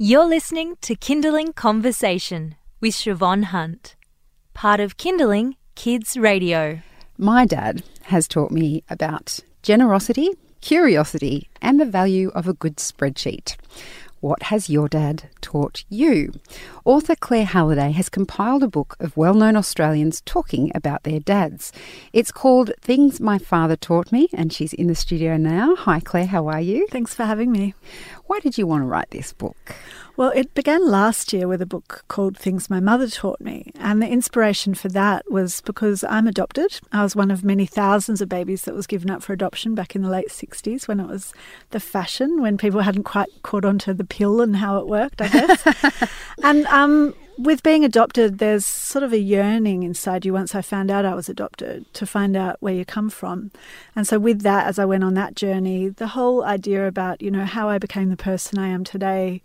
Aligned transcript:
You're 0.00 0.26
listening 0.26 0.76
to 0.82 0.94
Kinderling 0.94 1.56
Conversation 1.56 2.54
with 2.80 2.94
Siobhan 2.94 3.46
Hunt, 3.46 3.96
part 4.54 4.78
of 4.78 4.96
Kinderling 4.96 5.54
Kids 5.74 6.16
Radio. 6.16 6.82
My 7.16 7.44
dad 7.44 7.82
has 8.04 8.28
taught 8.28 8.52
me 8.52 8.84
about 8.88 9.40
generosity, 9.60 10.30
curiosity, 10.60 11.48
and 11.60 11.80
the 11.80 11.84
value 11.84 12.28
of 12.28 12.46
a 12.46 12.52
good 12.52 12.76
spreadsheet. 12.76 13.56
What 14.20 14.44
has 14.44 14.68
your 14.68 14.88
dad 14.88 15.30
taught 15.40 15.84
you? 15.88 16.32
Author 16.84 17.14
Claire 17.14 17.44
Halliday 17.44 17.92
has 17.92 18.08
compiled 18.08 18.64
a 18.64 18.68
book 18.68 18.96
of 18.98 19.16
well 19.16 19.34
known 19.34 19.54
Australians 19.54 20.20
talking 20.22 20.72
about 20.74 21.04
their 21.04 21.20
dads. 21.20 21.72
It's 22.12 22.32
called 22.32 22.72
Things 22.80 23.20
My 23.20 23.38
Father 23.38 23.76
Taught 23.76 24.10
Me, 24.10 24.28
and 24.32 24.52
she's 24.52 24.72
in 24.72 24.88
the 24.88 24.96
studio 24.96 25.36
now. 25.36 25.76
Hi, 25.76 26.00
Claire, 26.00 26.26
how 26.26 26.48
are 26.48 26.60
you? 26.60 26.88
Thanks 26.90 27.14
for 27.14 27.24
having 27.26 27.52
me. 27.52 27.74
Why 28.28 28.40
did 28.40 28.58
you 28.58 28.66
want 28.66 28.82
to 28.82 28.86
write 28.86 29.10
this 29.10 29.32
book? 29.32 29.74
Well, 30.18 30.32
it 30.34 30.52
began 30.52 30.86
last 30.86 31.32
year 31.32 31.48
with 31.48 31.62
a 31.62 31.66
book 31.66 32.04
called 32.08 32.36
Things 32.36 32.68
My 32.68 32.78
Mother 32.78 33.08
Taught 33.08 33.40
Me. 33.40 33.72
And 33.80 34.02
the 34.02 34.06
inspiration 34.06 34.74
for 34.74 34.90
that 34.90 35.30
was 35.30 35.62
because 35.62 36.04
I'm 36.04 36.26
adopted. 36.26 36.78
I 36.92 37.02
was 37.02 37.16
one 37.16 37.30
of 37.30 37.42
many 37.42 37.64
thousands 37.64 38.20
of 38.20 38.28
babies 38.28 38.62
that 38.62 38.74
was 38.74 38.86
given 38.86 39.10
up 39.10 39.22
for 39.22 39.32
adoption 39.32 39.74
back 39.74 39.96
in 39.96 40.02
the 40.02 40.10
late 40.10 40.28
60s 40.28 40.86
when 40.86 41.00
it 41.00 41.08
was 41.08 41.32
the 41.70 41.80
fashion, 41.80 42.42
when 42.42 42.58
people 42.58 42.82
hadn't 42.82 43.04
quite 43.04 43.30
caught 43.42 43.64
on 43.64 43.78
to 43.78 43.94
the 43.94 44.04
pill 44.04 44.42
and 44.42 44.56
how 44.56 44.78
it 44.78 44.86
worked, 44.86 45.22
I 45.22 45.28
guess. 45.28 46.10
and 46.42 46.66
um, 46.66 47.14
with 47.38 47.62
being 47.62 47.84
adopted, 47.84 48.38
there's 48.38 48.66
sort 48.66 49.04
of 49.04 49.12
a 49.12 49.18
yearning 49.18 49.84
inside 49.84 50.26
you 50.26 50.32
once 50.32 50.56
I 50.56 50.60
found 50.60 50.90
out 50.90 51.04
I 51.04 51.14
was 51.14 51.28
adopted 51.28 51.92
to 51.94 52.04
find 52.04 52.36
out 52.36 52.56
where 52.58 52.74
you 52.74 52.84
come 52.84 53.10
from. 53.10 53.52
And 53.94 54.06
so, 54.06 54.18
with 54.18 54.42
that, 54.42 54.66
as 54.66 54.78
I 54.78 54.84
went 54.84 55.04
on 55.04 55.14
that 55.14 55.36
journey, 55.36 55.88
the 55.88 56.08
whole 56.08 56.42
idea 56.42 56.86
about, 56.88 57.22
you 57.22 57.30
know, 57.30 57.44
how 57.44 57.68
I 57.68 57.78
became 57.78 58.10
the 58.10 58.16
person 58.16 58.58
I 58.58 58.66
am 58.68 58.82
today 58.82 59.40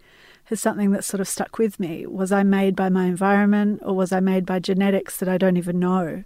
is 0.50 0.60
something 0.60 0.92
that 0.92 1.06
sort 1.06 1.22
of 1.22 1.28
stuck 1.28 1.60
with 1.60 1.80
me. 1.80 2.06
Was 2.08 2.32
I 2.32 2.42
made 2.42 2.76
by 2.76 2.90
my 2.90 3.06
environment 3.06 3.82
or 3.84 3.96
was 3.96 4.12
I 4.12 4.20
made 4.20 4.46
by 4.46 4.60
genetics 4.60 5.18
that 5.18 5.30
I 5.30 5.38
don't 5.38 5.58
even 5.58 5.80
know? 5.80 6.24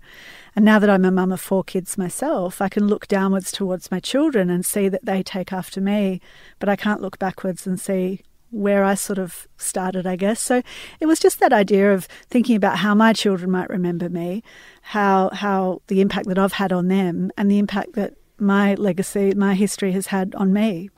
And 0.56 0.66
now 0.66 0.80
that 0.80 0.90
I'm 0.90 1.06
a 1.06 1.12
mum 1.12 1.32
of 1.32 1.42
four 1.42 1.64
kids 1.64 1.98
myself, 1.98 2.62
I 2.62 2.70
can 2.70 2.88
look 2.88 3.08
downwards 3.08 3.52
towards 3.52 3.92
my 3.92 4.00
children 4.00 4.50
and 4.50 4.66
see 4.66 4.90
that 4.90 5.06
they 5.06 5.22
take 5.22 5.54
after 5.54 5.82
me, 5.82 6.22
but 6.60 6.70
I 6.70 6.76
can't 6.76 7.02
look 7.02 7.20
backwards 7.20 7.68
and 7.68 7.80
see 7.80 8.22
where 8.52 8.84
I 8.84 8.96
sort 8.96 9.20
of 9.20 9.48
started, 9.58 10.08
I 10.08 10.16
guess. 10.16 10.40
So 10.40 10.62
it 11.00 11.06
was 11.06 11.20
just 11.20 11.40
that 11.40 11.54
idea 11.54 11.94
of 11.94 12.06
thinking 12.30 12.56
about 12.56 12.78
how 12.78 12.96
my 12.96 13.14
children 13.14 13.52
might 13.52 13.70
remember 13.70 14.10
me, 14.10 14.44
how 14.82 15.30
how 15.34 15.82
the 15.88 16.02
impact 16.02 16.28
that 16.28 16.40
I've 16.40 16.54
had 16.54 16.72
on 16.72 16.88
them, 16.88 17.32
and 17.38 17.52
the 17.52 17.60
impact 17.60 17.94
that 17.94 18.14
my 18.40 18.76
legacy, 18.76 19.34
my 19.34 19.56
history 19.56 19.92
has 19.94 20.08
had 20.08 20.36
on 20.36 20.54
me. 20.54 20.90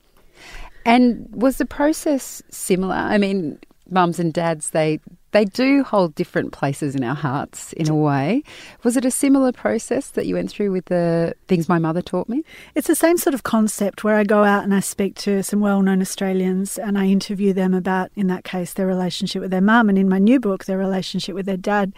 And 0.86 1.28
was 1.32 1.58
the 1.58 1.66
process 1.66 2.42
similar? 2.50 2.96
I 2.96 3.18
mean, 3.18 3.60
mums 3.90 4.20
and 4.20 4.34
dads, 4.34 4.72
they 4.72 5.00
they 5.32 5.46
do 5.46 5.84
hold 5.84 6.16
different 6.16 6.52
places 6.52 6.96
in 6.96 7.04
our 7.04 7.16
hearts 7.16 7.74
in 7.74 7.90
a 7.90 7.96
way. 7.96 8.44
Was 8.84 8.98
it 8.98 9.06
a 9.06 9.12
similar 9.12 9.52
process 9.52 10.10
that 10.12 10.26
you 10.26 10.36
went 10.36 10.50
through 10.50 10.72
with 10.72 10.86
the 10.86 11.36
things 11.48 11.70
my 11.70 11.78
mother 11.78 12.02
taught 12.02 12.28
me? 12.28 12.44
It's 12.76 12.88
the 12.88 12.96
same 12.96 13.18
sort 13.18 13.34
of 13.34 13.44
concept 13.44 14.04
where 14.04 14.16
I 14.16 14.24
go 14.24 14.44
out 14.44 14.64
and 14.64 14.74
I 14.74 14.80
speak 14.80 15.16
to 15.16 15.44
some 15.44 15.60
well 15.60 15.82
known 15.82 16.02
Australians 16.02 16.78
and 16.78 16.98
I 16.98 17.06
interview 17.08 17.54
them 17.54 17.74
about, 17.74 18.12
in 18.16 18.28
that 18.28 18.44
case, 18.44 18.74
their 18.74 18.88
relationship 18.88 19.42
with 19.42 19.52
their 19.52 19.62
mum, 19.62 19.90
and 19.90 19.98
in 19.98 20.10
my 20.10 20.20
new 20.20 20.40
book, 20.40 20.66
their 20.66 20.78
relationship 20.78 21.36
with 21.36 21.46
their 21.46 21.58
dad. 21.58 21.94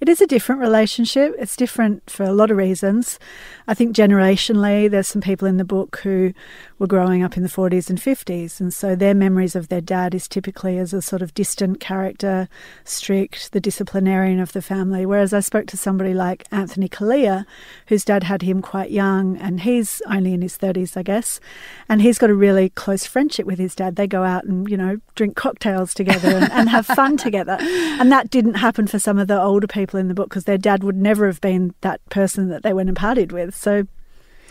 It 0.00 0.08
is 0.08 0.20
a 0.20 0.26
different 0.26 0.60
relationship. 0.60 1.34
It's 1.38 1.56
different 1.56 2.08
for 2.08 2.24
a 2.24 2.32
lot 2.32 2.50
of 2.50 2.56
reasons. 2.56 3.18
I 3.66 3.74
think 3.74 3.96
generationally, 3.96 4.88
there's 4.90 5.08
some 5.08 5.22
people 5.22 5.48
in 5.48 5.56
the 5.56 5.64
book 5.64 6.00
who 6.02 6.32
were 6.78 6.86
growing 6.86 7.22
up 7.22 7.36
in 7.36 7.42
the 7.42 7.48
40s 7.48 7.90
and 7.90 7.98
50s, 7.98 8.60
and 8.60 8.72
so 8.72 8.94
their 8.94 9.14
memories 9.14 9.56
of 9.56 9.68
their 9.68 9.80
dad 9.80 10.14
is 10.14 10.28
typically 10.28 10.78
as 10.78 10.92
a 10.92 11.02
sort 11.02 11.22
of 11.22 11.34
distant 11.34 11.80
character 11.80 12.48
strict, 12.88 13.52
the 13.52 13.60
disciplinarian 13.60 14.40
of 14.40 14.52
the 14.52 14.62
family. 14.62 15.06
Whereas 15.06 15.32
I 15.32 15.40
spoke 15.40 15.66
to 15.68 15.76
somebody 15.76 16.14
like 16.14 16.44
Anthony 16.50 16.88
Callea, 16.88 17.44
whose 17.88 18.04
dad 18.04 18.24
had 18.24 18.42
him 18.42 18.62
quite 18.62 18.90
young, 18.90 19.36
and 19.36 19.60
he's 19.60 20.02
only 20.08 20.32
in 20.34 20.42
his 20.42 20.56
30s, 20.58 20.96
I 20.96 21.02
guess. 21.02 21.40
And 21.88 22.02
he's 22.02 22.18
got 22.18 22.30
a 22.30 22.34
really 22.34 22.70
close 22.70 23.06
friendship 23.06 23.46
with 23.46 23.58
his 23.58 23.74
dad. 23.74 23.96
They 23.96 24.06
go 24.06 24.22
out 24.22 24.44
and, 24.44 24.68
you 24.68 24.76
know, 24.76 24.98
drink 25.14 25.36
cocktails 25.36 25.94
together 25.94 26.28
and, 26.28 26.50
and 26.52 26.68
have 26.68 26.86
fun 26.86 27.16
together. 27.16 27.58
And 27.60 28.10
that 28.12 28.30
didn't 28.30 28.54
happen 28.54 28.86
for 28.86 28.98
some 28.98 29.18
of 29.18 29.28
the 29.28 29.40
older 29.40 29.66
people 29.66 29.98
in 29.98 30.08
the 30.08 30.14
book 30.14 30.28
because 30.30 30.44
their 30.44 30.58
dad 30.58 30.84
would 30.84 30.96
never 30.96 31.26
have 31.26 31.40
been 31.40 31.74
that 31.80 32.06
person 32.08 32.48
that 32.48 32.62
they 32.62 32.72
went 32.72 32.88
and 32.88 32.98
partied 32.98 33.32
with. 33.32 33.54
So 33.54 33.86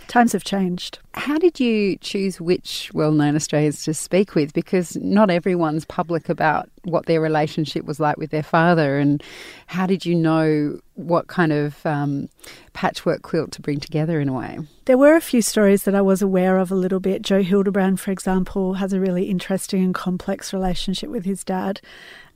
times 0.07 0.33
have 0.33 0.43
changed. 0.43 0.99
How 1.15 1.37
did 1.37 1.59
you 1.59 1.97
choose 1.97 2.39
which 2.41 2.91
well 2.93 3.11
known 3.11 3.35
Australians 3.35 3.83
to 3.85 3.93
speak 3.93 4.35
with? 4.35 4.53
Because 4.53 4.95
not 4.97 5.29
everyone's 5.29 5.85
public 5.85 6.29
about 6.29 6.69
what 6.85 7.05
their 7.05 7.21
relationship 7.21 7.85
was 7.85 7.99
like 7.99 8.17
with 8.17 8.31
their 8.31 8.43
father. 8.43 8.97
And 8.97 9.23
how 9.67 9.87
did 9.87 10.05
you 10.05 10.15
know 10.15 10.79
what 10.93 11.27
kind 11.27 11.51
of 11.51 11.85
um, 11.85 12.29
patchwork 12.73 13.21
quilt 13.21 13.51
to 13.51 13.61
bring 13.61 13.79
together 13.79 14.19
in 14.19 14.29
a 14.29 14.33
way? 14.33 14.59
There 14.85 14.97
were 14.97 15.15
a 15.15 15.21
few 15.21 15.41
stories 15.41 15.83
that 15.83 15.95
I 15.95 16.01
was 16.01 16.21
aware 16.21 16.57
of 16.57 16.71
a 16.71 16.75
little 16.75 16.99
bit. 16.99 17.21
Joe 17.21 17.41
Hildebrand, 17.41 17.99
for 17.99 18.11
example, 18.11 18.75
has 18.75 18.93
a 18.93 18.99
really 18.99 19.29
interesting 19.29 19.83
and 19.83 19.93
complex 19.93 20.53
relationship 20.53 21.09
with 21.09 21.25
his 21.25 21.43
dad. 21.43 21.81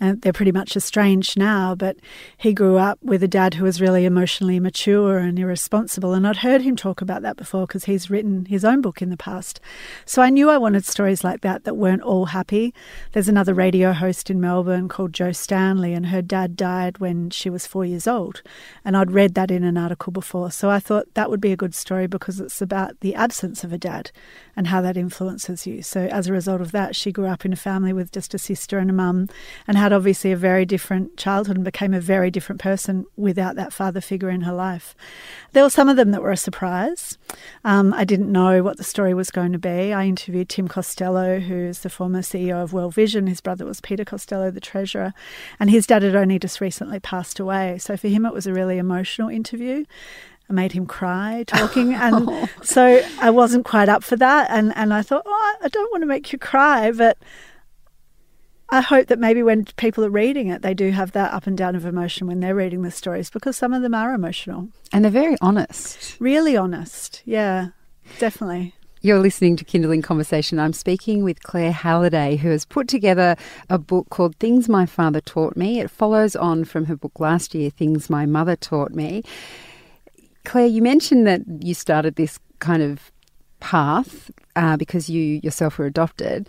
And 0.01 0.21
they're 0.21 0.33
pretty 0.33 0.53
much 0.53 0.75
estranged 0.75 1.37
now, 1.37 1.75
but 1.75 1.97
he 2.37 2.53
grew 2.53 2.77
up 2.77 2.99
with 3.03 3.21
a 3.21 3.27
dad 3.27 3.55
who 3.55 3.65
was 3.65 3.81
really 3.81 4.05
emotionally 4.05 4.59
mature 4.59 5.17
and 5.17 5.37
irresponsible. 5.37 6.13
And 6.13 6.25
I'd 6.25 6.37
heard 6.37 6.61
him 6.61 6.75
talk 6.75 7.01
about 7.01 7.21
that 7.21 7.35
before 7.35 7.67
because 7.67 7.83
he's 7.83 8.09
written 8.09 8.45
his 8.45 8.63
own 8.69 8.81
book 8.81 9.01
in 9.01 9.09
the 9.09 9.17
past. 9.17 9.59
So 10.05 10.21
I 10.21 10.29
knew 10.29 10.49
I 10.49 10.57
wanted 10.57 10.85
stories 10.85 11.23
like 11.23 11.41
that 11.41 11.63
that 11.63 11.75
weren't 11.75 12.01
all 12.01 12.27
happy. 12.27 12.73
There's 13.11 13.27
another 13.27 13.53
radio 13.53 13.93
host 13.93 14.29
in 14.29 14.39
Melbourne 14.39 14.87
called 14.87 15.13
Jo 15.13 15.31
Stanley, 15.31 15.93
and 15.93 16.07
her 16.07 16.21
dad 16.21 16.55
died 16.55 16.99
when 16.99 17.29
she 17.29 17.49
was 17.49 17.67
four 17.67 17.85
years 17.85 18.07
old. 18.07 18.41
And 18.85 18.95
I'd 18.95 19.11
read 19.11 19.33
that 19.33 19.51
in 19.51 19.63
an 19.63 19.77
article 19.77 20.11
before. 20.11 20.51
So 20.51 20.69
I 20.69 20.79
thought 20.79 21.13
that 21.15 21.29
would 21.29 21.41
be 21.41 21.51
a 21.51 21.57
good 21.57 21.75
story 21.75 22.07
because 22.07 22.39
it's 22.39 22.61
about 22.61 22.99
the 23.01 23.15
absence 23.15 23.63
of 23.63 23.73
a 23.73 23.77
dad 23.77 24.11
and 24.55 24.67
how 24.67 24.81
that 24.81 24.97
influences 24.97 25.65
you. 25.65 25.81
So 25.81 26.01
as 26.01 26.27
a 26.27 26.33
result 26.33 26.61
of 26.61 26.71
that, 26.71 26.95
she 26.95 27.11
grew 27.11 27.27
up 27.27 27.45
in 27.45 27.53
a 27.53 27.57
family 27.57 27.93
with 27.93 28.11
just 28.11 28.33
a 28.33 28.39
sister 28.39 28.77
and 28.77 28.89
a 28.89 28.93
mum 28.93 29.27
and 29.67 29.77
had 29.77 29.93
obviously 29.93 30.31
a 30.31 30.37
very 30.37 30.65
different 30.65 31.17
childhood 31.17 31.55
and 31.55 31.65
became 31.65 31.93
a 31.93 32.01
very 32.01 32.29
different 32.29 32.61
person 32.61 33.05
without 33.15 33.55
that 33.55 33.73
father 33.73 34.01
figure 34.01 34.29
in 34.29 34.41
her 34.41 34.53
life. 34.53 34.95
There 35.53 35.63
were 35.63 35.69
some 35.69 35.89
of 35.89 35.95
them 35.95 36.11
that 36.11 36.21
were 36.21 36.31
a 36.31 36.37
surprise. 36.37 37.17
Um, 37.63 37.93
I 37.93 38.03
didn't 38.03 38.31
know 38.31 38.63
what 38.63 38.77
the 38.77 38.83
story 38.83 39.13
was 39.13 39.31
going 39.31 39.51
to 39.51 39.59
be. 39.59 39.93
I 39.93 40.05
interviewed 40.05 40.49
Tim 40.49 40.67
Costello, 40.67 41.39
who's 41.39 41.79
the 41.79 41.89
former 41.89 42.21
CEO 42.21 42.61
of 42.61 42.73
World 42.73 42.93
Vision. 42.93 43.27
His 43.27 43.41
brother 43.41 43.65
was 43.65 43.81
Peter 43.81 44.05
Costello 44.05 44.51
the 44.51 44.59
treasurer, 44.59 45.13
and 45.59 45.69
his 45.69 45.85
dad 45.85 46.03
had 46.03 46.15
only 46.15 46.39
just 46.39 46.61
recently 46.61 46.99
passed 46.99 47.39
away. 47.39 47.77
So 47.77 47.97
for 47.97 48.07
him, 48.07 48.25
it 48.25 48.33
was 48.33 48.47
a 48.47 48.53
really 48.53 48.77
emotional 48.77 49.29
interview. 49.29 49.85
I 50.49 50.53
made 50.53 50.71
him 50.71 50.85
cry 50.85 51.43
talking, 51.45 51.93
and 51.95 52.49
so 52.63 53.01
I 53.19 53.29
wasn't 53.29 53.65
quite 53.65 53.89
up 53.89 54.03
for 54.03 54.15
that. 54.15 54.49
And 54.49 54.75
and 54.75 54.93
I 54.93 55.01
thought, 55.01 55.23
oh, 55.25 55.55
I 55.61 55.67
don't 55.67 55.91
want 55.91 56.01
to 56.01 56.07
make 56.07 56.31
you 56.31 56.39
cry, 56.39 56.91
but 56.91 57.17
I 58.71 58.81
hope 58.81 59.07
that 59.07 59.17
maybe 59.17 59.41
when 59.41 59.65
people 59.77 60.05
are 60.05 60.11
reading 60.11 60.47
it, 60.49 60.61
they 60.61 60.75
do 60.75 60.91
have 60.91 61.11
that 61.13 61.33
up 61.33 61.47
and 61.47 61.57
down 61.57 61.75
of 61.75 61.85
emotion 61.85 62.27
when 62.27 62.39
they're 62.39 62.53
reading 62.53 62.83
the 62.83 62.91
stories 62.91 63.29
because 63.31 63.57
some 63.57 63.73
of 63.73 63.81
them 63.81 63.95
are 63.95 64.13
emotional. 64.13 64.69
And 64.93 65.03
they're 65.03 65.11
very 65.11 65.37
honest. 65.41 66.17
Really 66.19 66.55
honest. 66.55 67.23
Yeah, 67.25 67.69
definitely. 68.19 68.75
You're 69.01 69.19
listening 69.19 69.55
to 69.55 69.65
Kinderling 69.65 70.03
Conversation. 70.03 70.59
I'm 70.59 70.73
speaking 70.73 71.23
with 71.23 71.41
Claire 71.41 71.71
Halliday, 71.71 72.35
who 72.35 72.49
has 72.49 72.65
put 72.65 72.87
together 72.87 73.37
a 73.69 73.79
book 73.79 74.09
called 74.09 74.35
Things 74.35 74.69
My 74.69 74.85
Father 74.85 75.21
Taught 75.21 75.55
Me. 75.55 75.79
It 75.79 75.89
follows 75.89 76.35
on 76.35 76.65
from 76.65 76.85
her 76.85 76.97
book 76.97 77.19
last 77.19 77.55
year, 77.55 77.69
Things 77.69 78.09
My 78.09 78.25
Mother 78.25 78.55
Taught 78.55 78.91
Me. 78.91 79.23
Claire, 80.43 80.67
you 80.67 80.81
mentioned 80.81 81.25
that 81.25 81.41
you 81.61 81.73
started 81.73 82.17
this 82.17 82.39
kind 82.59 82.83
of 82.83 83.11
path 83.61 84.29
uh, 84.55 84.77
because 84.77 85.09
you 85.09 85.39
yourself 85.43 85.77
were 85.79 85.85
adopted. 85.85 86.47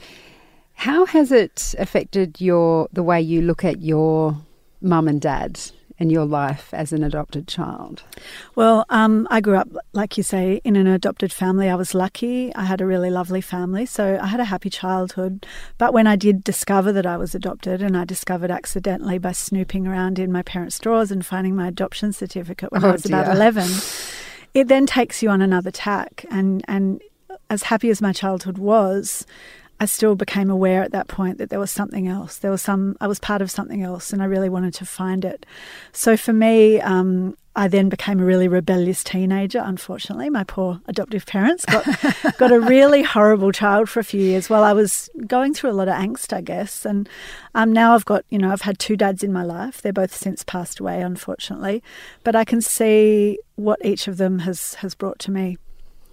How 0.80 1.04
has 1.04 1.30
it 1.30 1.74
affected 1.78 2.40
your 2.40 2.88
the 2.90 3.02
way 3.02 3.20
you 3.20 3.42
look 3.42 3.64
at 3.64 3.82
your 3.82 4.38
mum 4.80 5.08
and 5.08 5.20
dad? 5.20 5.60
and 5.98 6.10
your 6.10 6.24
life 6.24 6.72
as 6.72 6.94
an 6.94 7.04
adopted 7.04 7.46
child? 7.46 8.02
Well, 8.54 8.86
um, 8.88 9.28
I 9.30 9.42
grew 9.42 9.56
up, 9.56 9.68
like 9.92 10.16
you 10.16 10.22
say, 10.22 10.62
in 10.64 10.74
an 10.74 10.86
adopted 10.86 11.30
family. 11.30 11.68
I 11.68 11.74
was 11.74 11.94
lucky. 11.94 12.54
I 12.54 12.64
had 12.64 12.80
a 12.80 12.86
really 12.86 13.10
lovely 13.10 13.42
family, 13.42 13.84
so 13.84 14.18
I 14.18 14.28
had 14.28 14.40
a 14.40 14.46
happy 14.46 14.70
childhood. 14.70 15.44
But 15.76 15.92
when 15.92 16.06
I 16.06 16.16
did 16.16 16.42
discover 16.42 16.90
that 16.92 17.04
I 17.04 17.18
was 17.18 17.34
adopted, 17.34 17.82
and 17.82 17.98
I 17.98 18.06
discovered 18.06 18.50
accidentally 18.50 19.18
by 19.18 19.32
snooping 19.32 19.86
around 19.86 20.18
in 20.18 20.32
my 20.32 20.40
parents' 20.40 20.78
drawers 20.78 21.10
and 21.10 21.26
finding 21.26 21.54
my 21.54 21.68
adoption 21.68 22.14
certificate 22.14 22.72
when 22.72 22.82
oh, 22.82 22.88
I 22.88 22.92
was 22.92 23.02
dear. 23.02 23.20
about 23.20 23.36
11, 23.36 23.68
it 24.54 24.68
then 24.68 24.86
takes 24.86 25.22
you 25.22 25.28
on 25.28 25.42
another 25.42 25.70
tack. 25.70 26.24
And, 26.30 26.64
and 26.66 27.02
as 27.50 27.64
happy 27.64 27.90
as 27.90 28.00
my 28.00 28.14
childhood 28.14 28.56
was, 28.56 29.26
I 29.80 29.86
still 29.86 30.14
became 30.14 30.50
aware 30.50 30.82
at 30.82 30.92
that 30.92 31.08
point 31.08 31.38
that 31.38 31.48
there 31.48 31.58
was 31.58 31.70
something 31.70 32.06
else. 32.06 32.36
There 32.36 32.50
was 32.50 32.60
some, 32.60 32.96
I 33.00 33.06
was 33.06 33.18
part 33.18 33.40
of 33.40 33.50
something 33.50 33.82
else, 33.82 34.12
and 34.12 34.20
I 34.22 34.26
really 34.26 34.50
wanted 34.50 34.74
to 34.74 34.84
find 34.84 35.24
it. 35.24 35.46
So 35.92 36.18
for 36.18 36.34
me, 36.34 36.82
um, 36.82 37.34
I 37.56 37.66
then 37.66 37.88
became 37.88 38.20
a 38.20 38.24
really 38.24 38.46
rebellious 38.46 39.02
teenager. 39.02 39.60
Unfortunately, 39.64 40.28
my 40.28 40.44
poor 40.44 40.80
adoptive 40.86 41.26
parents 41.26 41.64
got 41.64 41.84
got 42.38 42.52
a 42.52 42.60
really 42.60 43.02
horrible 43.02 43.52
child 43.52 43.88
for 43.88 44.00
a 44.00 44.04
few 44.04 44.20
years 44.20 44.48
while 44.48 44.62
I 44.62 44.72
was 44.72 45.10
going 45.26 45.54
through 45.54 45.70
a 45.70 45.72
lot 45.72 45.88
of 45.88 45.94
angst, 45.94 46.32
I 46.32 46.42
guess. 46.42 46.84
And 46.84 47.08
um, 47.54 47.72
now 47.72 47.94
I've 47.94 48.04
got, 48.04 48.24
you 48.28 48.38
know, 48.38 48.52
I've 48.52 48.62
had 48.62 48.78
two 48.78 48.96
dads 48.96 49.24
in 49.24 49.32
my 49.32 49.42
life. 49.42 49.82
They're 49.82 49.92
both 49.92 50.14
since 50.14 50.44
passed 50.44 50.78
away, 50.78 51.00
unfortunately, 51.00 51.82
but 52.22 52.36
I 52.36 52.44
can 52.44 52.60
see 52.60 53.38
what 53.56 53.84
each 53.84 54.06
of 54.08 54.18
them 54.18 54.40
has 54.40 54.74
has 54.74 54.94
brought 54.94 55.18
to 55.20 55.30
me. 55.30 55.56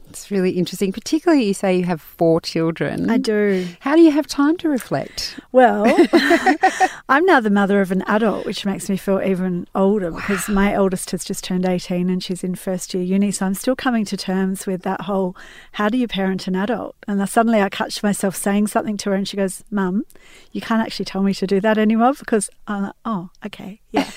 It's 0.10 0.32
really 0.32 0.52
interesting, 0.52 0.92
particularly 0.92 1.46
you 1.46 1.54
say 1.54 1.78
you 1.78 1.84
have 1.84 2.02
four 2.02 2.42
children. 2.42 3.10
I 3.10 3.18
do. 3.18 3.68
How 3.82 3.96
do 3.96 4.02
you 4.02 4.12
have 4.12 4.28
time 4.28 4.58
to 4.58 4.70
reflect? 4.70 5.40
Well, 5.52 5.86
I'm 7.10 7.26
now 7.26 7.40
the 7.40 7.50
mother 7.50 7.82
of 7.82 7.92
an 7.92 8.04
adult, 8.04 8.46
which 8.46 8.66
makes 8.66 8.90
me 8.90 8.98
feel 8.98 9.22
even 9.22 9.68
older 9.76 10.12
because 10.12 10.48
my 10.48 10.74
eldest 10.74 11.12
has 11.12 11.24
just 11.24 11.44
turned 11.44 11.66
18 11.66 12.10
and 12.10 12.24
she's 12.24 12.44
in 12.44 12.56
first 12.56 12.94
year 12.94 13.04
uni. 13.04 13.32
So 13.32 13.46
I'm 13.46 13.54
still 13.54 13.76
coming 13.76 14.06
to 14.06 14.18
terms 14.18 14.66
with 14.66 14.84
that 14.84 15.02
whole 15.02 15.36
how 15.74 15.90
do 15.90 15.98
you 15.98 16.08
parent 16.08 16.48
an 16.48 16.56
adult? 16.56 16.96
And 17.08 17.28
suddenly 17.30 17.62
I 17.62 17.70
catch 17.70 18.02
myself 18.02 18.36
saying 18.36 18.68
something 18.68 18.98
to 18.98 19.10
her 19.10 19.16
and 19.16 19.28
she 19.28 19.38
goes, 19.38 19.64
Mum, 19.70 20.04
you 20.52 20.62
can't 20.62 20.82
actually 20.82 21.06
tell 21.06 21.24
me 21.24 21.34
to 21.36 21.48
do 21.48 21.60
that 21.62 21.78
anymore 21.78 22.14
because 22.14 22.50
I'm 22.68 22.84
like, 22.84 22.94
oh, 23.06 23.30
okay, 23.46 23.82
yeah, 23.92 24.10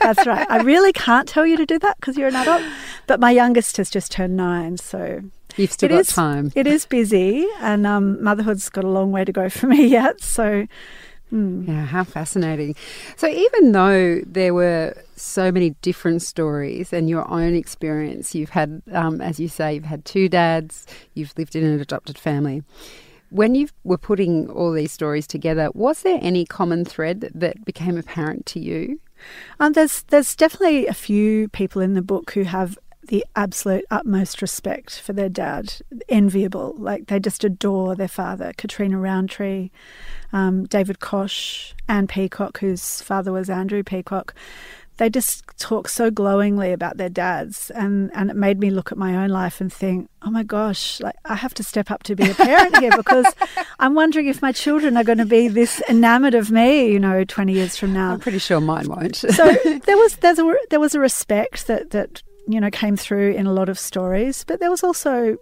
that's 0.00 0.26
right. 0.26 0.46
I 0.50 0.58
really 0.62 0.92
can't 0.92 1.28
tell 1.28 1.46
you 1.46 1.56
to 1.56 1.66
do 1.66 1.78
that 1.78 1.96
because 1.96 2.16
you're 2.16 2.28
an 2.28 2.36
adult. 2.36 2.62
But 3.06 3.20
my 3.20 3.30
youngest 3.30 3.76
has 3.76 3.90
just 3.90 4.10
turned 4.12 4.36
nine, 4.36 4.78
so 4.78 5.22
You've 5.56 5.72
still 5.72 5.88
it 5.90 5.92
got 5.92 6.00
is- 6.00 6.08
time. 6.08 6.52
It 6.54 6.66
is 6.66 6.86
busy, 6.86 7.46
and 7.60 7.86
um, 7.86 8.22
motherhood's 8.22 8.68
got 8.68 8.84
a 8.84 8.88
long 8.88 9.12
way 9.12 9.24
to 9.24 9.32
go 9.32 9.48
for 9.48 9.66
me 9.66 9.86
yet. 9.98 10.20
So, 10.20 10.66
mm, 11.32 11.68
Yeah, 11.68 11.84
how 11.86 12.04
fascinating. 12.04 12.74
So, 13.16 13.28
even 13.28 13.72
though 13.72 14.20
there 14.26 14.52
were 14.54 14.94
so 15.16 15.52
many 15.52 15.70
different 15.82 16.22
stories 16.22 16.92
and 16.92 17.08
your 17.08 17.28
own 17.30 17.54
experience, 17.54 18.34
you've 18.34 18.50
had, 18.50 18.82
um, 18.92 19.20
as 19.20 19.38
you 19.38 19.48
say, 19.48 19.74
you've 19.74 19.84
had 19.84 20.04
two 20.04 20.28
dads, 20.28 20.86
you've 21.14 21.32
lived 21.38 21.54
in 21.54 21.64
an 21.64 21.80
adopted 21.80 22.18
family. 22.18 22.62
When 23.30 23.54
you 23.56 23.68
were 23.82 23.98
putting 23.98 24.48
all 24.50 24.70
these 24.72 24.92
stories 24.92 25.26
together, 25.26 25.68
was 25.74 26.02
there 26.02 26.20
any 26.22 26.44
common 26.44 26.84
thread 26.84 27.30
that 27.34 27.64
became 27.64 27.96
apparent 27.96 28.46
to 28.46 28.60
you? 28.60 29.00
um, 29.58 29.72
there's 29.72 30.02
there's 30.08 30.36
definitely 30.36 30.86
a 30.86 30.92
few 30.92 31.48
people 31.48 31.80
in 31.80 31.94
the 31.94 32.02
book 32.02 32.32
who 32.32 32.42
have 32.42 32.76
the 33.08 33.24
absolute 33.36 33.84
utmost 33.90 34.42
respect 34.42 35.00
for 35.00 35.12
their 35.12 35.28
dad, 35.28 35.74
enviable. 36.08 36.74
Like 36.78 37.06
they 37.06 37.20
just 37.20 37.44
adore 37.44 37.94
their 37.94 38.08
father, 38.08 38.52
Catriona 38.56 38.98
Rowntree, 38.98 39.70
um, 40.32 40.64
David 40.64 41.00
Koch, 41.00 41.74
Anne 41.88 42.06
Peacock, 42.06 42.58
whose 42.58 43.02
father 43.02 43.32
was 43.32 43.50
Andrew 43.50 43.82
Peacock. 43.82 44.34
They 44.96 45.10
just 45.10 45.42
talk 45.58 45.88
so 45.88 46.08
glowingly 46.08 46.72
about 46.72 46.98
their 46.98 47.08
dads, 47.08 47.68
and, 47.70 48.12
and 48.14 48.30
it 48.30 48.36
made 48.36 48.60
me 48.60 48.70
look 48.70 48.92
at 48.92 48.98
my 48.98 49.16
own 49.16 49.28
life 49.28 49.60
and 49.60 49.72
think, 49.72 50.08
oh 50.22 50.30
my 50.30 50.44
gosh, 50.44 51.00
like 51.00 51.16
I 51.24 51.34
have 51.34 51.52
to 51.54 51.64
step 51.64 51.90
up 51.90 52.04
to 52.04 52.14
be 52.14 52.30
a 52.30 52.34
parent 52.34 52.78
here 52.78 52.92
because 52.96 53.26
I'm 53.80 53.94
wondering 53.94 54.28
if 54.28 54.40
my 54.40 54.52
children 54.52 54.96
are 54.96 55.02
going 55.02 55.18
to 55.18 55.26
be 55.26 55.48
this 55.48 55.82
enamored 55.88 56.34
of 56.34 56.52
me, 56.52 56.92
you 56.92 57.00
know, 57.00 57.24
20 57.24 57.52
years 57.52 57.76
from 57.76 57.92
now 57.92 58.12
I'm 58.12 58.20
pretty 58.20 58.38
sure 58.38 58.60
mine 58.60 58.88
won't. 58.88 59.16
so 59.16 59.26
there 59.84 59.96
was 59.96 60.16
there's 60.16 60.38
a 60.38 60.54
there 60.70 60.80
was 60.80 60.94
a 60.94 61.00
respect 61.00 61.66
that 61.66 61.90
that 61.90 62.22
you 62.46 62.60
know 62.60 62.70
came 62.70 62.96
through 62.96 63.32
in 63.32 63.46
a 63.46 63.52
lot 63.52 63.68
of 63.68 63.78
stories, 63.78 64.44
but 64.44 64.60
there 64.60 64.70
was 64.70 64.82
also 64.82 65.38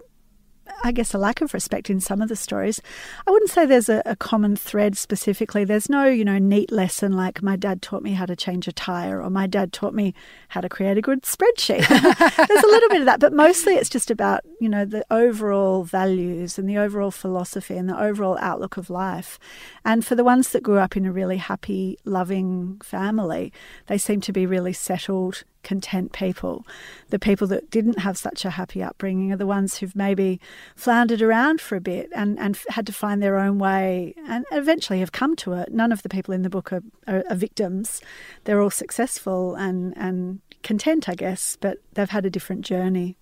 I 0.84 0.92
guess 0.92 1.14
a 1.14 1.18
lack 1.18 1.40
of 1.40 1.54
respect 1.54 1.90
in 1.90 2.00
some 2.00 2.22
of 2.22 2.28
the 2.28 2.36
stories. 2.36 2.80
I 3.26 3.30
wouldn't 3.30 3.50
say 3.50 3.66
there's 3.66 3.88
a, 3.88 4.02
a 4.06 4.16
common 4.16 4.56
thread 4.56 4.96
specifically. 4.96 5.64
There's 5.64 5.88
no, 5.88 6.06
you 6.06 6.24
know, 6.24 6.38
neat 6.38 6.70
lesson 6.70 7.12
like 7.12 7.42
my 7.42 7.56
dad 7.56 7.82
taught 7.82 8.02
me 8.02 8.12
how 8.12 8.26
to 8.26 8.36
change 8.36 8.68
a 8.68 8.72
tire 8.72 9.20
or 9.20 9.30
my 9.30 9.46
dad 9.46 9.72
taught 9.72 9.94
me 9.94 10.14
how 10.48 10.60
to 10.60 10.68
create 10.68 10.98
a 10.98 11.02
good 11.02 11.22
spreadsheet. 11.22 11.86
there's 12.48 12.64
a 12.64 12.66
little 12.66 12.88
bit 12.88 13.00
of 13.00 13.06
that, 13.06 13.20
but 13.20 13.32
mostly 13.32 13.74
it's 13.74 13.88
just 13.88 14.10
about, 14.10 14.44
you 14.60 14.68
know, 14.68 14.84
the 14.84 15.04
overall 15.10 15.84
values 15.84 16.58
and 16.58 16.68
the 16.68 16.78
overall 16.78 17.10
philosophy 17.10 17.76
and 17.76 17.88
the 17.88 18.00
overall 18.00 18.38
outlook 18.40 18.76
of 18.76 18.90
life. 18.90 19.38
And 19.84 20.04
for 20.04 20.14
the 20.14 20.24
ones 20.24 20.50
that 20.50 20.62
grew 20.62 20.78
up 20.78 20.96
in 20.96 21.06
a 21.06 21.12
really 21.12 21.38
happy, 21.38 21.98
loving 22.04 22.80
family, 22.82 23.52
they 23.86 23.98
seem 23.98 24.20
to 24.22 24.32
be 24.32 24.46
really 24.46 24.72
settled, 24.72 25.44
content 25.62 26.12
people. 26.12 26.66
The 27.10 27.18
people 27.18 27.46
that 27.48 27.70
didn't 27.70 27.98
have 28.00 28.16
such 28.18 28.44
a 28.44 28.50
happy 28.50 28.82
upbringing 28.82 29.32
are 29.32 29.36
the 29.36 29.46
ones 29.46 29.78
who've 29.78 29.96
maybe 29.96 30.40
floundered 30.76 31.22
around 31.22 31.60
for 31.60 31.76
a 31.76 31.80
bit 31.80 32.08
and, 32.14 32.38
and 32.38 32.58
had 32.68 32.86
to 32.86 32.92
find 32.92 33.22
their 33.22 33.38
own 33.38 33.58
way 33.58 34.14
and 34.28 34.44
eventually 34.52 35.00
have 35.00 35.12
come 35.12 35.36
to 35.36 35.52
it. 35.54 35.72
None 35.72 35.92
of 35.92 36.02
the 36.02 36.08
people 36.08 36.34
in 36.34 36.42
the 36.42 36.50
book 36.50 36.72
are, 36.72 36.82
are, 37.06 37.24
are 37.28 37.36
victims. 37.36 38.00
They're 38.44 38.60
all 38.60 38.70
successful 38.70 39.54
and, 39.54 39.96
and 39.96 40.40
content, 40.62 41.08
I 41.08 41.14
guess, 41.14 41.56
but 41.60 41.78
they've 41.94 42.10
had 42.10 42.26
a 42.26 42.30
different 42.30 42.62
journey. 42.62 43.16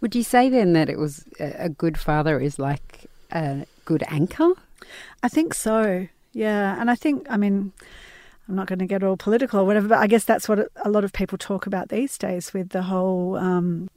Would 0.00 0.14
you 0.14 0.22
say 0.22 0.50
then 0.50 0.74
that 0.74 0.90
it 0.90 0.98
was 0.98 1.24
a 1.40 1.64
a 1.64 1.68
good 1.70 1.96
father 1.96 2.38
is 2.38 2.58
like 2.58 3.06
a 3.30 3.64
good 3.86 4.04
anchor? 4.08 4.52
I 5.22 5.28
think 5.28 5.54
so. 5.54 6.08
Yeah, 6.32 6.78
and 6.78 6.90
I 6.90 6.94
think 6.94 7.26
I 7.30 7.38
mean 7.38 7.72
I'm 8.48 8.56
not 8.56 8.66
going 8.66 8.78
to 8.78 8.86
get 8.86 9.02
all 9.02 9.16
political 9.16 9.60
or 9.60 9.64
whatever, 9.64 9.88
but 9.88 9.98
I 9.98 10.06
guess 10.06 10.24
that's 10.24 10.48
what 10.48 10.68
a 10.84 10.90
lot 10.90 11.04
of 11.04 11.12
people 11.12 11.38
talk 11.38 11.66
about 11.66 11.88
these 11.88 12.18
days 12.18 12.52
with 12.52 12.70
the 12.70 12.82
whole 12.82 13.36
um, 13.36 13.88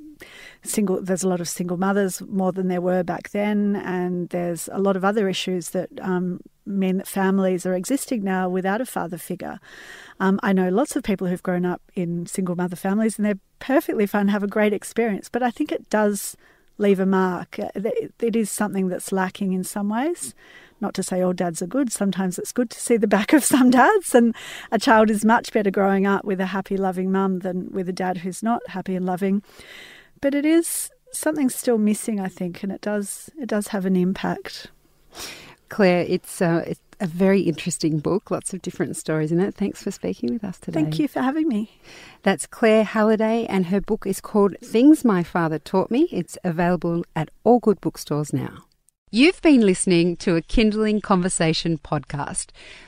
single. 0.64 1.02
There's 1.02 1.24
a 1.24 1.28
lot 1.28 1.42
of 1.42 1.50
single 1.50 1.76
mothers 1.76 2.22
more 2.22 2.54
than 2.54 2.70
there 2.70 2.82
were 2.82 3.04
back 3.04 3.32
then, 3.32 3.76
and 3.76 4.30
there's 4.30 4.70
a 4.72 4.80
lot 4.80 4.96
of 4.96 5.04
other 5.04 5.28
issues 5.28 5.72
that 5.72 5.90
um, 6.02 6.40
mean 6.66 6.98
that 6.98 7.08
families 7.08 7.66
are 7.66 7.74
existing 7.74 8.24
now 8.24 8.48
without 8.48 8.80
a 8.80 8.86
father 8.86 9.18
figure. 9.18 9.60
Um, 10.22 10.40
I 10.44 10.54
know 10.54 10.70
lots 10.70 10.96
of 10.96 11.04
people 11.04 11.28
who've 11.28 11.44
grown 11.44 11.66
up 11.66 11.82
in 11.94 12.26
single 12.26 12.56
mother 12.56 12.78
families, 12.78 13.18
and 13.18 13.26
they're 13.26 13.40
perfectly 13.60 14.06
fine, 14.06 14.30
have 14.30 14.44
a 14.44 14.48
great 14.48 14.74
experience, 14.74 15.28
but 15.30 15.44
I 15.44 15.52
think 15.52 15.74
it 15.74 15.90
does 15.90 16.38
leave 16.78 17.00
a 17.00 17.06
mark. 17.06 17.60
Uh, 17.60 17.70
It 18.20 18.36
is 18.36 18.50
something 18.52 18.88
that's 18.88 19.12
lacking 19.12 19.54
in 19.54 19.64
some 19.64 19.90
ways. 19.90 20.34
Not 20.80 20.94
to 20.94 21.04
say 21.04 21.22
all 21.22 21.34
dads 21.34 21.62
are 21.62 21.68
good. 21.68 21.92
Sometimes 21.92 22.38
it's 22.38 22.52
good 22.52 22.70
to 22.70 22.80
see 22.80 22.98
the 22.98 23.08
back 23.08 23.34
of 23.34 23.44
some 23.44 23.70
dads, 23.72 24.14
and 24.14 24.36
a 24.72 24.78
child 24.78 25.10
is 25.10 25.26
much 25.26 25.52
better 25.52 25.72
growing 25.72 26.06
up 26.06 26.24
with 26.24 26.40
a 26.40 26.48
happy, 26.48 26.78
loving 26.78 27.12
mum 27.12 27.40
than 27.40 27.72
with 27.72 27.90
a 27.90 27.94
dad 27.94 28.20
who's 28.20 28.44
not 28.44 28.62
happy 28.70 28.96
and 28.96 29.06
loving. 29.06 29.42
But 30.22 30.36
it 30.36 30.46
is 30.46 30.92
something 31.12 31.50
still 31.50 31.78
missing, 31.78 32.20
I 32.20 32.28
think, 32.28 32.64
and 32.64 32.72
it 32.72 32.82
does 32.82 33.30
it 33.40 33.48
does 33.48 33.70
have 33.70 33.86
an 33.86 33.96
impact. 33.96 34.68
Claire, 35.70 36.06
it's, 36.08 36.42
uh, 36.42 36.64
it's 36.66 36.82
a 37.00 37.08
very 37.08 37.42
interesting 37.42 38.00
book, 38.00 38.32
lots 38.32 38.54
of 38.54 38.62
different 38.62 38.98
stories 38.98 39.32
in 39.32 39.40
it. 39.40 39.56
Thanks 39.56 39.84
for 39.84 39.92
speaking 39.92 40.34
with 40.34 40.44
us 40.44 40.60
today. 40.60 40.82
Thank 40.82 41.00
you 41.00 41.08
for 41.08 41.22
having 41.22 41.48
me. 41.48 41.80
That's 42.24 42.48
Claire 42.48 42.84
Halliday, 42.84 43.46
and 43.46 43.68
her 43.68 43.82
book 43.82 44.06
is 44.08 44.22
called 44.22 44.56
Things 44.64 45.06
My 45.06 45.24
Father 45.24 45.60
Taught 45.60 45.92
Me. 45.92 46.08
It's 46.12 46.38
available 46.44 47.06
at 47.16 47.30
all 47.44 47.60
good 47.60 47.80
bookstores 47.82 48.34
now. 48.34 48.64
You've 49.10 49.42
been 49.42 49.62
listening 49.62 50.18
to 50.18 50.36
a 50.36 50.42
Kinderling 50.42 51.02
Conversation 51.02 51.78
podcast. 51.78 52.48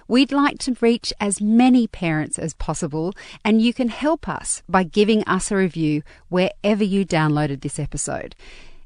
We'd 0.10 0.34
like 0.34 0.58
to 0.60 0.76
reach 0.81 1.14
as 1.22 1.40
many 1.40 1.88
parents 1.88 2.38
as 2.38 2.54
possible, 2.56 3.14
and 3.45 3.62
you 3.62 3.74
can 3.74 3.88
help 3.88 4.28
us 4.28 4.62
by 4.68 4.83
giving 4.83 5.24
us 5.24 5.50
a 5.50 5.56
review 5.56 6.02
wherever 6.28 6.83
you 6.83 7.06
downloaded 7.06 7.62
this 7.62 7.80
episode. 7.80 8.36